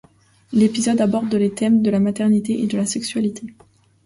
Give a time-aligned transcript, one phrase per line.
[0.51, 3.53] L'épisode aborde les thèmes de la maternité et de la sexualité.